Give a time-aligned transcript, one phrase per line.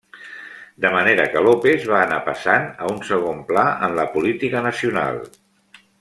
[0.85, 5.21] De manera que López va anar passant a un segon pla en la política nacional.